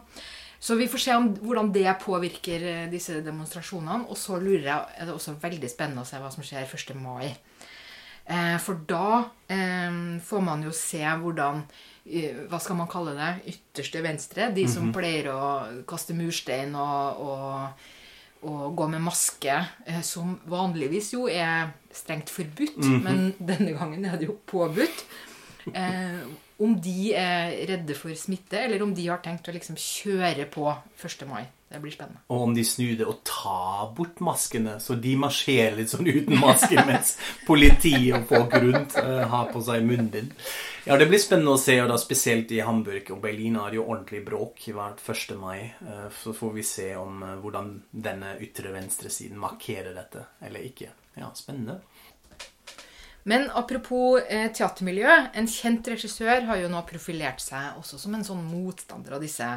Så 0.65 0.79
vi 0.81 0.89
får 0.89 1.03
se 1.03 1.17
om, 1.17 1.31
hvordan 1.45 1.73
det 1.75 1.89
påvirker 2.03 2.69
eh, 2.69 2.85
disse 2.93 3.21
demonstrasjonene. 3.25 4.09
Og 4.09 4.21
så 4.21 4.39
lurer 4.41 4.69
jeg, 4.69 4.99
er 4.99 5.09
det 5.09 5.17
også 5.17 5.39
veldig 5.43 5.73
spennende 5.73 6.05
å 6.05 6.09
se 6.09 6.21
hva 6.21 6.31
som 6.33 6.45
skjer 6.47 6.69
1. 6.69 6.95
mai. 7.01 7.35
Eh, 8.25 8.57
for 8.63 8.85
da 8.89 9.25
får 10.25 10.41
man 10.41 10.63
jo 10.65 10.71
se 10.73 11.03
hvordan 11.05 11.59
Hva 12.49 12.59
skal 12.61 12.77
man 12.77 12.89
kalle 12.89 13.13
det? 13.17 13.29
Ytterste 13.53 14.03
venstre. 14.05 14.51
De 14.53 14.67
som 14.69 14.83
mm 14.85 14.89
-hmm. 14.91 14.97
pleier 14.97 15.29
å 15.33 15.85
kaste 15.89 16.15
murstein 16.15 16.75
og, 16.75 17.21
og 17.21 17.69
å 18.45 18.71
gå 18.77 18.89
med 18.93 19.03
maske, 19.05 19.57
eh, 19.87 20.01
som 20.07 20.37
vanligvis 20.51 21.13
jo 21.15 21.27
er 21.31 21.73
strengt 21.95 22.31
forbudt, 22.31 22.77
mm 22.77 22.95
-hmm. 22.95 23.03
men 23.03 23.35
denne 23.39 23.73
gangen 23.79 24.05
er 24.05 24.17
det 24.17 24.27
jo 24.27 24.39
påbudt. 24.47 25.05
Eh, 25.75 26.21
om 26.59 26.81
de 26.81 27.15
er 27.15 27.67
redde 27.67 27.95
for 27.95 28.15
smitte, 28.15 28.59
eller 28.59 28.83
om 28.83 28.95
de 28.95 29.07
har 29.09 29.19
tenkt 29.19 29.49
å 29.49 29.53
liksom 29.53 29.77
kjøre 29.77 30.45
på 30.51 30.69
1. 31.03 31.27
mai. 31.27 31.45
Det 31.75 31.81
blir 31.83 31.91
spennende. 31.91 32.21
Og 32.31 32.43
om 32.47 32.53
de 32.55 32.63
snur 32.63 32.93
det 33.01 33.07
og 33.11 33.25
tar 33.27 33.89
bort 33.97 34.21
maskene, 34.23 34.77
så 34.79 34.95
de 34.95 35.17
marsjerer 35.19 35.75
litt 35.81 35.91
sånn 35.91 36.07
uten 36.07 36.37
maske, 36.39 36.77
mens 36.91 37.17
politiet 37.49 38.15
og 38.21 38.29
folk 38.29 38.55
rundt 38.63 38.95
uh, 39.01 39.25
har 39.33 39.49
på 39.51 39.63
seg 39.67 39.83
munnbind. 39.83 40.31
Ja, 40.85 40.95
det 41.01 41.09
blir 41.11 41.19
spennende 41.19 41.57
å 41.57 41.59
se, 41.59 41.75
og 41.83 41.91
da 41.91 41.97
spesielt 41.99 42.53
i 42.55 42.61
Hamburg 42.63 43.11
og 43.11 43.19
Berlin 43.25 43.59
er 43.59 43.73
det 43.73 43.81
jo 43.81 43.89
ordentlig 43.89 44.23
bråk 44.29 44.69
hvert 44.77 45.03
1. 45.03 45.35
mai. 45.41 45.67
Uh, 45.83 46.07
så 46.15 46.37
får 46.37 46.55
vi 46.61 46.67
se 46.69 46.93
om 47.01 47.25
uh, 47.27 47.33
hvordan 47.43 47.73
denne 47.91 48.37
ytre 48.45 48.71
venstresiden 48.77 49.41
markerer 49.43 49.97
dette 49.99 50.29
eller 50.47 50.71
ikke. 50.71 50.93
Ja, 51.19 51.33
spennende. 51.35 51.81
Men 53.27 53.49
apropos 53.51 54.21
eh, 54.29 54.47
teatermiljø. 54.53 55.11
En 55.35 55.51
kjent 55.51 55.91
regissør 55.91 56.47
har 56.53 56.61
jo 56.61 56.71
nå 56.71 56.85
profilert 56.87 57.43
seg 57.43 57.81
også 57.81 57.99
som 57.99 58.15
en 58.15 58.27
sånn 58.27 58.47
motstander 58.47 59.17
av 59.17 59.25
disse 59.25 59.49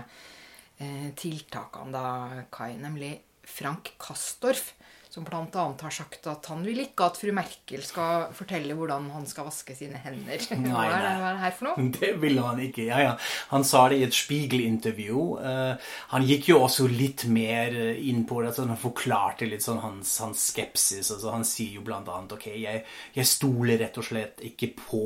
tiltakene, 1.15 1.91
da, 1.91 2.45
Kai. 2.51 2.75
Nemlig 2.77 3.21
Frank 3.43 3.93
Kastorf 3.99 4.73
som 5.09 5.25
bl.a. 5.27 5.63
har 5.81 5.93
sagt 5.93 6.27
at 6.29 6.49
han 6.51 6.63
vil 6.65 6.81
ikke 6.83 7.07
at 7.07 7.19
fru 7.19 7.31
Merkel 7.35 7.83
skal 7.85 8.27
fortelle 8.35 8.75
hvordan 8.77 9.09
han 9.13 9.27
skal 9.29 9.47
vaske 9.47 9.75
sine 9.77 9.99
hender. 10.03 10.41
Nei, 10.59 10.71
hva, 10.73 10.83
er 10.85 11.05
det, 11.05 11.13
hva 11.21 11.29
er 11.29 11.37
det 11.37 11.43
her 11.45 11.55
for 11.57 11.69
noe? 11.69 11.87
Det 11.97 12.11
ville 12.21 12.43
han 12.43 12.59
ikke. 12.61 12.85
Ja, 12.89 12.99
ja. 13.01 13.13
Han 13.51 13.65
sa 13.67 13.85
det 13.89 14.01
i 14.01 14.05
et 14.05 14.15
Spiegel-intervju. 14.15 15.23
Uh, 15.41 15.93
han 16.13 16.27
gikk 16.27 16.51
jo 16.51 16.59
også 16.65 16.87
litt 16.91 17.25
mer 17.31 17.73
eh, 17.75 18.01
inn 18.09 18.25
på 18.27 18.41
det. 18.43 18.53
så 18.55 18.67
han 18.67 18.79
forklarte 18.79 19.47
litt 19.49 19.65
sånn 19.65 19.81
hans, 19.81 20.11
hans 20.23 20.43
skepsis. 20.51 21.11
Altså, 21.15 21.31
han 21.33 21.47
sier 21.47 21.79
jo 21.79 21.85
bl.a. 21.87 22.01
ok, 22.03 22.47
jeg, 22.53 22.83
jeg 23.15 23.29
stoler 23.29 23.81
rett 23.81 23.97
og 24.01 24.07
slett 24.09 24.43
ikke 24.45 24.71
på 24.77 25.03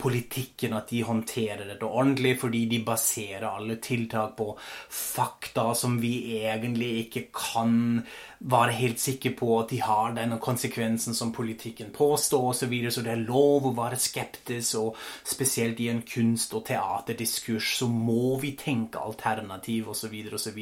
politikken, 0.00 0.76
at 0.78 0.90
de 0.92 1.02
håndterer 1.06 1.66
dette 1.66 1.86
ordentlig, 1.86 2.36
fordi 2.40 2.64
de 2.70 2.82
baserer 2.86 3.48
alle 3.50 3.80
tiltak 3.82 4.36
på 4.38 4.52
fakta 4.60 5.70
som 5.76 5.98
vi 6.00 6.14
egentlig 6.40 6.92
ikke 7.04 7.26
kan 7.34 8.02
være 8.40 8.76
helt 8.78 9.00
sikre 9.02 9.34
på 9.36 9.49
at 9.58 9.72
de 9.72 9.80
har 9.82 10.14
denne 10.16 10.38
konsekvensen 10.42 11.16
som 11.16 11.32
politikken 11.34 11.90
påstår 11.94 12.50
osv., 12.52 12.60
så, 12.60 12.70
videre, 12.70 12.94
så 12.94 13.04
det 13.06 13.14
er 13.14 13.26
lov 13.26 13.68
å 13.70 13.74
være 13.76 13.98
skeptisk, 14.00 14.78
og 14.80 14.96
spesielt 15.26 15.80
i 15.80 15.90
en 15.92 16.02
kunst- 16.06 16.54
og 16.54 16.64
teaterdiskurs 16.68 17.74
så 17.80 17.90
må 17.90 18.36
vi 18.42 18.54
tenke 18.58 19.02
alternativ 19.02 19.90
osv. 19.94 20.16
osv. 20.36 20.60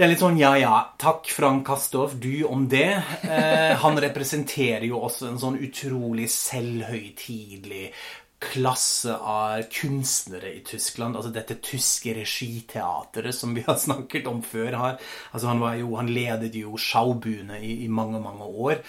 Det 0.00 0.06
er 0.06 0.08
litt 0.14 0.22
sånn 0.22 0.38
ja, 0.40 0.54
ja, 0.56 0.76
takk 0.96 1.26
Frank 1.28 1.66
Kastorf, 1.68 2.14
du 2.16 2.46
om 2.48 2.62
det. 2.72 3.02
Eh, 3.20 3.74
han 3.82 3.98
representerer 4.00 4.86
jo 4.88 5.02
også 5.04 5.26
en 5.28 5.40
sånn 5.42 5.58
utrolig 5.60 6.24
selvhøytidelig 6.32 7.90
klasse 8.40 9.14
av 9.16 9.62
kunstnere 9.72 10.54
i 10.56 10.60
Tyskland. 10.64 11.16
Altså 11.16 11.32
dette 11.34 11.58
tyske 11.60 12.14
regiteateret 12.16 13.36
som 13.36 13.54
vi 13.54 13.64
har 13.66 13.76
snakket 13.86 14.28
om 14.30 14.42
før. 14.42 14.76
Altså 14.80 15.50
han, 15.50 15.64
jo, 15.80 15.94
han 16.00 16.12
ledet 16.12 16.54
jo 16.56 16.78
Schaubühne 16.80 17.60
i, 17.60 17.82
i, 17.84 17.88
mange, 17.88 18.20
mange 18.24 18.48
år. 18.48 18.80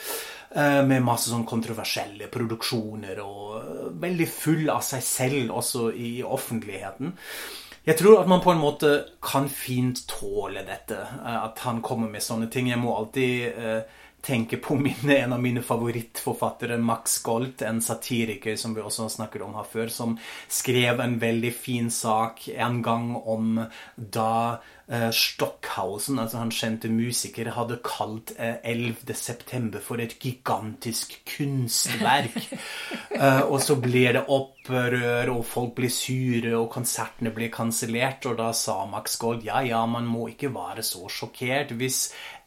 Eh, 0.52 0.82
med 0.88 1.04
masse 1.04 1.32
sånn 1.32 1.48
kontroversielle 1.48 2.28
produksjoner 2.32 3.20
og 3.24 3.58
eh, 3.62 3.90
veldig 4.04 4.28
full 4.28 4.66
av 4.72 4.82
seg 4.84 5.04
selv 5.06 5.54
også 5.62 5.90
i 5.96 6.18
offentligheten. 6.24 7.14
Jeg 7.88 7.98
tror 7.98 8.20
at 8.20 8.28
man 8.30 8.44
på 8.44 8.52
en 8.54 8.60
måte 8.62 8.90
kan 9.24 9.48
fint 9.52 10.04
tåle 10.12 10.66
dette. 10.68 11.00
Eh, 11.00 11.40
at 11.44 11.64
han 11.68 11.80
kommer 11.84 12.12
med 12.12 12.24
sånne 12.24 12.48
ting. 12.52 12.72
Jeg 12.72 12.84
må 12.84 12.96
alltid 12.96 13.52
tenker 14.22 14.58
på 14.58 14.76
mine, 14.76 15.18
en 15.18 15.34
av 15.34 15.42
mine 15.42 15.62
favorittforfattere, 15.66 16.78
Max 16.78 17.18
Golt, 17.24 17.62
en 17.62 17.82
satiriker 17.82 18.56
som 18.56 18.76
vi 18.78 18.82
også 18.82 19.08
har 19.08 19.16
snakket 19.16 19.46
om 19.46 19.56
her 19.58 19.66
før, 19.72 19.90
som 19.90 20.18
skrev 20.50 21.02
en 21.02 21.18
veldig 21.22 21.54
fin 21.56 21.90
sak 21.92 22.46
en 22.54 22.82
gang 22.86 23.16
om 23.18 23.58
da 23.96 24.34
uh, 24.92 25.10
Stockhausen, 25.16 26.20
altså 26.22 26.42
han 26.42 26.54
kjente 26.54 26.92
musiker, 26.94 27.50
hadde 27.56 27.80
kalt 27.86 28.36
uh, 28.38 28.60
11. 28.62 29.16
september 29.18 29.82
for 29.82 30.02
et 30.04 30.18
gigantisk 30.22 31.18
kunstverk. 31.38 32.38
Eh, 33.22 33.42
og 33.44 33.60
så 33.62 33.76
blir 33.78 34.16
det 34.16 34.22
opprør, 34.34 35.30
og 35.34 35.42
folk 35.46 35.74
blir 35.78 35.92
sure, 35.94 36.54
og 36.58 36.72
konsertene 36.74 37.30
blir 37.36 37.52
kansellert. 37.54 38.26
Og 38.26 38.38
da 38.40 38.48
sa 38.56 38.80
Max 38.90 39.18
Gold 39.22 39.44
ja, 39.46 39.60
ja, 39.68 39.84
man 39.86 40.08
må 40.10 40.30
ikke 40.32 40.50
være 40.56 40.82
så 40.86 41.06
sjokkert 41.12 41.76
hvis 41.78 42.00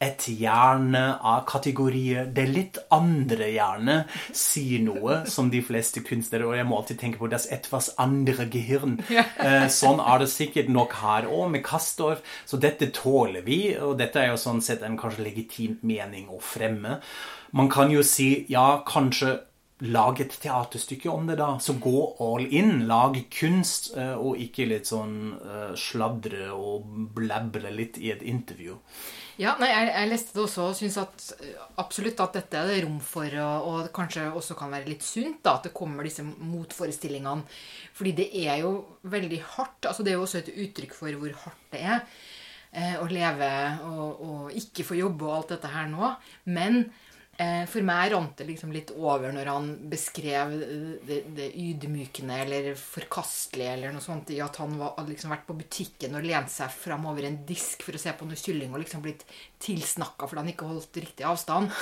et 0.02 0.26
hjerne 0.28 1.02
av 1.22 1.44
kategorier 1.48 2.26
det 2.34 2.46
litt 2.50 2.80
andre 2.94 3.50
hjernet 3.52 4.10
sier 4.34 4.82
noe 4.84 5.20
som 5.30 5.50
de 5.52 5.60
fleste 5.64 6.02
kunstnere 6.04 6.48
Og 6.48 6.56
jeg 6.58 6.66
må 6.68 6.78
alltid 6.78 7.00
tenke 7.00 7.20
på 7.20 7.30
das 7.32 7.46
etwas 7.52 7.92
andre 8.00 8.48
gehirn. 8.50 8.98
Eh, 9.44 9.66
sånn 9.68 10.00
er 10.00 10.22
det 10.22 10.30
sikkert 10.32 10.70
nok 10.72 10.94
her 11.02 11.26
òg, 11.28 11.48
med 11.52 11.64
Castor. 11.66 12.20
Så 12.48 12.58
dette 12.60 12.90
tåler 12.94 13.44
vi, 13.46 13.74
og 13.76 13.98
dette 14.00 14.22
er 14.22 14.30
jo 14.32 14.40
sånn 14.40 14.62
sett 14.64 14.84
en 14.86 14.98
kanskje 15.00 15.26
legitim 15.26 15.78
mening 15.86 16.30
å 16.32 16.40
fremme. 16.42 17.00
Man 17.54 17.68
kan 17.70 17.92
jo 17.92 18.02
si 18.06 18.46
ja, 18.50 18.82
kanskje 18.86 19.36
lag 19.82 20.20
et 20.22 20.34
teaterstykke 20.38 21.10
om 21.10 21.26
det, 21.26 21.36
da. 21.40 21.56
Så 21.60 21.74
gå 21.82 21.98
all 22.22 22.46
in. 22.46 22.86
Lag 22.86 23.18
kunst, 23.34 23.90
eh, 23.96 24.14
og 24.14 24.38
ikke 24.40 24.68
litt 24.70 24.86
sånn 24.86 25.34
uh, 25.34 25.74
sladre 25.78 26.52
og 26.54 26.86
blabre 27.16 27.72
litt 27.74 27.98
i 27.98 28.12
et 28.14 28.22
intervju. 28.22 28.78
Ja, 29.40 29.56
nei, 29.58 29.72
jeg, 29.72 29.88
jeg, 29.90 30.10
leste 30.12 30.36
det 30.36 30.44
også 30.44 30.68
og 30.68 30.76
syns 30.78 30.98
at 31.02 31.24
absolutt 31.82 32.20
at 32.22 32.36
dette 32.38 32.60
er 32.60 32.70
det 32.70 32.84
rom 32.84 33.00
for, 33.02 33.26
og, 33.42 33.66
og 33.66 33.88
kanskje 33.96 34.28
også 34.30 34.54
kan 34.58 34.70
være 34.70 34.92
litt 34.92 35.02
sunt 35.02 35.40
da, 35.42 35.56
at 35.56 35.66
det 35.66 35.74
kommer 35.74 36.06
disse 36.06 36.22
motforestillingene. 36.22 37.42
Fordi 37.98 38.14
det 38.22 38.28
er 38.44 38.62
jo 38.62 38.76
veldig 39.10 39.42
hardt. 39.56 39.90
altså 39.90 40.06
Det 40.06 40.14
er 40.14 40.20
jo 40.20 40.28
også 40.28 40.44
et 40.44 40.54
uttrykk 40.54 40.94
for 40.94 41.18
hvor 41.18 41.34
hardt 41.42 41.66
det 41.74 41.82
er 41.82 41.98
eh, 41.98 42.94
å 43.02 43.10
leve 43.10 43.50
og, 43.90 44.22
og 44.22 44.60
ikke 44.62 44.86
få 44.86 45.02
jobbe 45.02 45.26
og 45.26 45.40
alt 45.40 45.56
dette 45.56 45.74
her 45.74 45.90
nå. 45.90 46.14
Men 46.54 46.84
Eh, 46.86 47.03
for 47.70 47.86
meg 47.86 48.12
rant 48.12 48.36
det 48.38 48.46
liksom 48.48 48.72
litt 48.74 48.92
over 48.94 49.32
når 49.34 49.50
han 49.50 49.70
beskrev 49.90 50.52
det, 51.06 51.20
det 51.36 51.48
ydmykende 51.50 52.38
eller 52.44 52.70
forkastelige 52.78 53.72
eller 53.74 53.94
noe 53.94 54.04
sånt 54.04 54.30
i 54.34 54.40
at 54.44 54.60
han 54.62 54.76
var, 54.80 54.94
hadde 54.98 55.14
liksom 55.14 55.34
vært 55.34 55.46
på 55.48 55.58
butikken 55.58 56.18
og 56.18 56.26
lent 56.26 56.52
seg 56.52 56.72
fram 56.72 57.08
over 57.10 57.26
en 57.26 57.40
disk 57.48 57.82
for 57.86 57.96
å 57.96 58.02
se 58.02 58.12
på 58.14 58.28
noe 58.28 58.38
kylling 58.38 58.74
og 58.74 58.82
liksom 58.84 59.04
blitt 59.04 59.24
tilsnakka 59.64 60.28
fordi 60.28 60.42
han 60.42 60.52
ikke 60.52 60.68
holdt 60.68 60.98
riktig 61.00 61.26
avstand. 61.28 61.72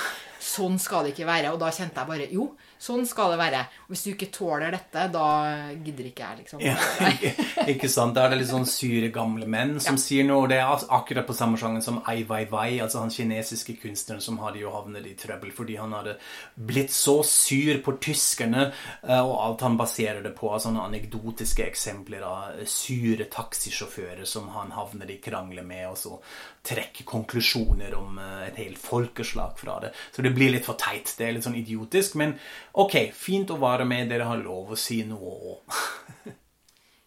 Sånn 0.43 0.77
skal 0.81 1.05
det 1.05 1.13
ikke 1.13 1.27
være. 1.27 1.51
Og 1.53 1.59
da 1.61 1.71
kjente 1.73 1.99
jeg 1.99 2.09
bare 2.09 2.27
Jo, 2.31 2.47
sånn 2.81 3.05
skal 3.07 3.33
det 3.33 3.39
være. 3.41 3.63
Hvis 3.89 4.05
du 4.05 4.09
ikke 4.13 4.29
tåler 4.33 4.73
dette, 4.75 5.05
da 5.13 5.27
gidder 5.71 6.09
ikke 6.09 6.27
jeg, 6.27 6.43
liksom. 6.43 6.63
Ja, 6.63 6.77
ikke 7.73 7.91
sant. 7.91 8.15
Da 8.15 8.25
er 8.25 8.33
det 8.33 8.41
litt 8.41 8.51
sånn 8.51 8.67
syre 8.69 9.11
gamle 9.13 9.47
menn 9.49 9.75
som 9.83 9.99
ja. 9.99 10.03
sier 10.03 10.27
noe. 10.27 10.45
Og 10.45 10.51
Det 10.51 10.59
er 10.61 10.87
akkurat 10.99 11.27
på 11.27 11.37
samme 11.37 11.59
sjangen 11.59 11.83
som 11.85 12.01
Ai 12.09 12.23
Weiwei, 12.29 12.79
altså 12.83 13.03
han 13.03 13.13
kinesiske 13.13 13.77
kunstneren 13.81 14.23
som 14.23 14.39
hadde 14.43 14.63
jo 14.63 14.73
havnet 14.75 15.07
i 15.09 15.15
trøbbel 15.19 15.42
fordi 15.51 15.75
han 15.75 15.93
hadde 15.97 16.15
blitt 16.55 16.93
så 16.95 17.17
sur 17.27 17.81
på 17.83 17.97
tyskerne, 17.99 18.69
eh, 19.01 19.19
og 19.19 19.35
alt 19.43 19.65
han 19.67 19.77
baserer 19.79 20.21
det 20.23 20.31
på 20.37 20.53
av 20.53 20.61
sånne 20.63 20.87
anekdotiske 20.87 21.65
eksempler 21.65 22.23
av 22.27 22.63
sure 22.69 23.27
taxisjåfører 23.33 24.23
som 24.29 24.47
han 24.55 24.71
havner 24.71 25.11
i 25.11 25.19
krangler 25.23 25.67
med, 25.67 25.89
og 25.91 25.99
så 25.99 26.17
trekker 26.63 27.07
konklusjoner 27.09 27.95
om 27.99 28.17
eh, 28.23 28.47
et 28.47 28.63
helt 28.63 28.79
folkeslag 28.79 29.59
fra 29.59 29.79
det. 29.83 29.93
Så 30.15 30.23
det 30.23 30.33
blir 30.35 30.53
litt 30.53 30.67
for 30.69 30.79
teit. 30.79 31.11
Det 31.17 31.27
er 31.27 31.35
litt 31.35 31.45
sånn 31.45 31.59
idiotisk. 31.59 32.17
Men 32.21 32.37
ok, 32.79 33.11
fint 33.15 33.51
å 33.51 33.59
være 33.61 33.87
med. 33.89 34.09
Dere 34.11 34.29
har 34.29 34.41
lov 34.41 34.73
å 34.73 34.79
si 34.79 35.01
noe 35.07 35.37
òg. 35.53 35.79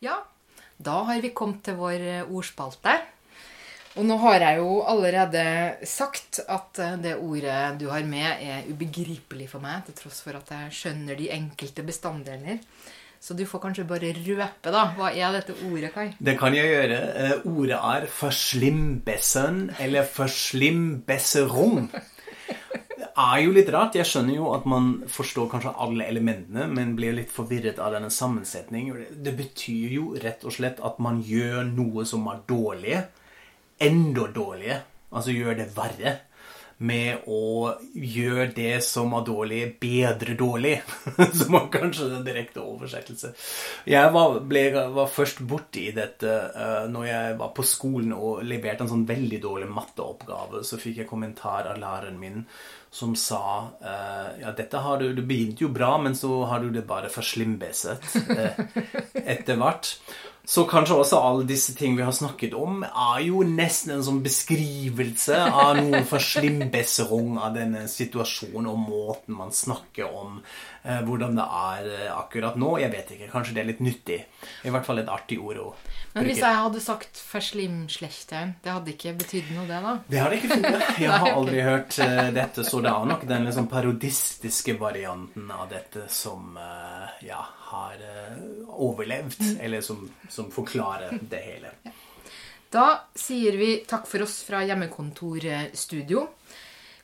ja, 0.07 0.21
da 0.77 1.03
har 1.09 1.23
vi 1.25 1.33
kommet 1.37 1.65
til 1.67 1.79
vår 1.81 2.09
eh, 2.13 2.25
ordspalte. 2.29 2.99
Og 3.97 4.05
nå 4.05 4.17
har 4.21 4.43
jeg 4.45 4.59
jo 4.61 4.73
allerede 4.85 5.43
sagt 5.89 6.43
at 6.45 6.81
eh, 6.85 6.99
det 7.01 7.15
ordet 7.17 7.79
du 7.81 7.87
har 7.89 8.05
med, 8.05 8.43
er 8.45 8.69
ubegripelig 8.69 9.49
for 9.49 9.65
meg, 9.65 9.87
til 9.87 9.97
tross 10.03 10.21
for 10.25 10.37
at 10.37 10.53
jeg 10.53 10.75
skjønner 10.83 11.17
de 11.17 11.31
enkelte 11.33 11.85
bestanddeler. 11.87 12.61
Så 13.21 13.35
du 13.35 13.47
får 13.49 13.63
kanskje 13.63 13.87
bare 13.89 14.13
røpe, 14.13 14.69
da. 14.69 14.83
Hva 14.99 15.09
er 15.17 15.33
dette 15.39 15.57
ordet, 15.65 15.91
Kai? 15.95 16.11
Det 16.21 16.37
kan 16.39 16.55
jeg 16.55 16.69
gjøre. 16.69 16.99
Uh, 17.17 17.57
ordet 17.57 17.79
er 17.81 18.07
'forslimbessen' 18.07 19.81
eller 19.81 20.05
'forslimbesserung'. 20.05 21.89
Det 22.97 23.09
er 23.17 23.39
jo 23.41 23.53
litt 23.57 23.73
rart. 23.73 23.97
Jeg 23.97 24.07
skjønner 24.07 24.37
jo 24.37 24.53
at 24.53 24.67
man 24.69 25.03
forstår 25.09 25.49
kanskje 25.49 25.73
alle 25.81 26.05
elementene, 26.05 26.69
men 26.69 26.95
blir 26.97 27.17
litt 27.17 27.33
forvirret 27.33 27.81
av 27.81 27.97
denne 27.97 28.13
sammensetningen. 28.13 29.07
Det 29.25 29.33
betyr 29.37 29.89
jo 29.97 30.11
rett 30.21 30.45
og 30.45 30.53
slett 30.53 30.85
at 30.85 31.01
man 31.01 31.23
gjør 31.25 31.65
noe 31.65 32.05
som 32.05 32.29
er 32.29 32.45
dårlig, 32.49 33.01
enda 33.83 34.29
dårlige, 34.35 34.83
Altså 35.17 35.33
gjør 35.33 35.55
det 35.57 35.71
verre 35.77 36.11
med 36.85 37.25
å 37.33 37.71
gjøre 37.97 38.51
det 38.53 38.83
som 38.85 39.15
er 39.17 39.23
dårlig, 39.25 39.61
bedre 39.81 40.35
dårlig. 40.37 40.75
som 41.39 41.55
var 41.57 41.71
kanskje 41.73 42.11
den 42.11 42.27
direkte 42.27 42.61
oversettelse. 42.61 43.33
Jeg 43.89 44.13
var, 44.13 44.41
ble, 44.45 44.67
var 44.93 45.09
først 45.09 45.41
borti 45.49 45.87
dette 45.97 46.35
uh, 46.53 46.85
når 46.93 47.09
jeg 47.09 47.39
var 47.41 47.55
på 47.57 47.65
skolen 47.65 48.13
og 48.17 48.45
leverte 48.45 48.85
en 48.85 48.93
sånn 48.93 49.07
veldig 49.09 49.41
dårlig 49.41 49.71
matteoppgave. 49.73 50.61
Så 50.69 50.81
fikk 50.83 51.01
jeg 51.01 51.09
kommentar 51.09 51.71
av 51.73 51.81
læreren 51.81 52.21
min 52.21 52.45
som 52.93 53.17
sa 53.19 53.41
uh, 53.81 54.29
ja, 54.41 54.53
dette 54.57 54.81
har 54.81 55.01
du, 55.01 55.11
du 55.17 55.25
begynte 55.25 55.65
jo 55.65 55.73
bra, 55.73 55.97
men 56.01 56.17
så 56.17 56.45
har 56.49 56.61
du 56.61 56.71
det 56.73 56.85
bare 56.89 57.13
forslimbeset 57.13 58.21
uh, 58.29 58.65
etter 59.37 59.57
hvert. 59.61 59.97
Så 60.47 60.63
kanskje 60.71 60.95
også 60.95 61.19
alle 61.19 61.43
disse 61.43 61.73
ting 61.75 61.97
vi 61.99 62.05
har 62.07 62.15
snakket 62.15 62.53
om, 62.55 62.85
er 62.87 63.23
jo 63.27 63.41
nesten 63.43 63.97
en 63.97 64.05
sånn 64.07 64.21
beskrivelse 64.23 65.41
av 65.43 65.81
noen 65.81 66.07
forslimbesserung 66.07 67.41
av 67.43 67.57
denne 67.57 67.89
situasjonen 67.91 68.69
og 68.71 68.79
måten 68.79 69.35
man 69.35 69.51
snakker 69.51 70.07
om 70.07 70.39
eh, 70.39 71.01
hvordan 71.03 71.35
det 71.41 71.47
er 71.63 71.91
eh, 71.97 72.13
akkurat 72.15 72.55
nå. 72.63 72.77
Jeg 72.79 72.93
vet 72.95 73.11
ikke. 73.17 73.31
Kanskje 73.33 73.57
det 73.57 73.65
er 73.65 73.69
litt 73.73 73.83
nyttig. 73.83 74.21
I 74.63 74.71
hvert 74.71 74.87
fall 74.87 75.03
et 75.03 75.11
artig 75.11 75.41
ord 75.43 75.59
å 75.65 75.67
bruke. 75.73 75.97
Men 76.17 76.31
hvis 76.31 76.39
jeg 76.41 76.57
hadde 76.63 76.81
sagt 76.81 77.19
'forslimslechteren', 77.21 78.55
det 78.63 78.73
hadde 78.73 78.95
ikke 78.95 79.17
betydd 79.19 79.51
noe, 79.53 79.67
det, 79.69 79.83
da? 79.83 79.97
Det 80.07 80.23
hadde 80.23 80.39
ikke 80.39 80.55
funnet. 80.55 80.87
Jeg 81.03 81.11
har 81.13 81.29
aldri 81.29 81.61
hørt 81.67 81.99
uh, 82.01 82.31
dette, 82.33 82.65
så 82.65 82.81
det 82.81 82.93
er 82.95 83.11
nok 83.11 83.27
den 83.29 83.45
liksom 83.51 83.67
parodistiske 83.69 84.79
varianten 84.81 85.51
av 85.53 85.67
dette 85.75 86.07
som 86.09 86.57
uh, 86.57 87.11
ja, 87.27 87.43
har 87.71 88.03
uh, 88.03 88.37
overlevd, 88.87 89.41
mm. 89.41 89.57
eller 89.61 89.81
som, 89.81 90.05
som, 90.29 90.51
forklarer 90.53 91.19
det 91.33 91.43
hele. 91.43 91.73
Da 92.71 92.87
sier 93.15 93.57
vi 93.59 93.77
takk 93.89 94.07
for 94.11 94.27
oss 94.27 94.41
fra 94.47 94.63
Hjemmekontorstudio. 94.67 96.27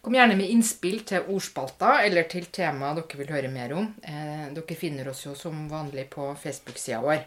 Kom 0.03 0.16
gjerne 0.18 0.35
med 0.35 0.51
innspill 0.51 1.05
til 1.07 1.29
ordspalta 1.31 2.01
eller 2.03 2.27
til 2.31 2.48
tema 2.51 2.90
dere 2.96 3.18
vil 3.20 3.31
høre 3.31 3.51
mer 3.53 3.75
om. 3.79 3.85
Eh, 4.03 4.48
dere 4.51 4.79
finner 4.79 5.12
oss 5.12 5.20
jo 5.29 5.37
som 5.38 5.68
vanlig 5.70 6.09
på 6.11 6.33
Facebook-sida 6.42 6.98
vår. 7.05 7.22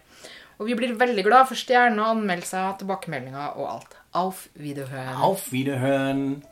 Og 0.59 0.67
vi 0.67 0.75
blir 0.75 0.97
veldig 0.99 1.23
glad 1.23 1.47
for 1.47 1.59
stjerner, 1.59 2.03
anmeldelser, 2.11 2.75
tilbakemeldinger 2.81 3.55
og 3.55 3.69
alt. 3.77 3.95
Auf 4.15 4.47
Wiederhøen. 4.59 5.15
Auf 5.23 5.47
Wiederhøen. 5.53 6.43